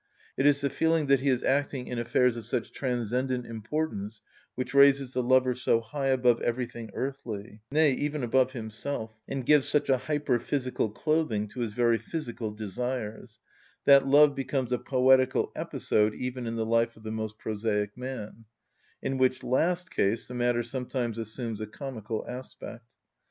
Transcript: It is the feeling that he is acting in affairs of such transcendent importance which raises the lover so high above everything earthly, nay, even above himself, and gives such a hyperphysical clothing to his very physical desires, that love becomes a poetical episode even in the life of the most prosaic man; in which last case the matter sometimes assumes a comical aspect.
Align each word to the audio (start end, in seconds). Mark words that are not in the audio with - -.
It 0.35 0.47
is 0.47 0.61
the 0.61 0.71
feeling 0.71 1.05
that 1.05 1.19
he 1.19 1.29
is 1.29 1.43
acting 1.43 1.85
in 1.85 1.99
affairs 1.99 2.35
of 2.35 2.47
such 2.47 2.71
transcendent 2.71 3.45
importance 3.45 4.21
which 4.55 4.73
raises 4.73 5.13
the 5.13 5.21
lover 5.21 5.53
so 5.53 5.79
high 5.79 6.07
above 6.07 6.41
everything 6.41 6.89
earthly, 6.95 7.61
nay, 7.71 7.91
even 7.93 8.23
above 8.23 8.53
himself, 8.53 9.13
and 9.27 9.45
gives 9.45 9.67
such 9.67 9.91
a 9.91 9.99
hyperphysical 9.99 10.89
clothing 10.95 11.47
to 11.49 11.59
his 11.59 11.73
very 11.73 11.99
physical 11.99 12.49
desires, 12.49 13.37
that 13.85 14.07
love 14.07 14.33
becomes 14.33 14.71
a 14.71 14.79
poetical 14.79 15.51
episode 15.55 16.15
even 16.15 16.47
in 16.47 16.55
the 16.55 16.65
life 16.65 16.97
of 16.97 17.03
the 17.03 17.11
most 17.11 17.37
prosaic 17.37 17.95
man; 17.95 18.45
in 19.03 19.19
which 19.19 19.43
last 19.43 19.91
case 19.91 20.27
the 20.27 20.33
matter 20.33 20.63
sometimes 20.63 21.19
assumes 21.19 21.61
a 21.61 21.67
comical 21.67 22.25
aspect. 22.27 22.85